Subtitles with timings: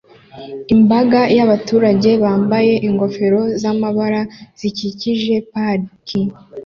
[0.75, 4.21] Imbaga yabaturage bambaye ingofero zamabara
[4.59, 6.19] zikikije paki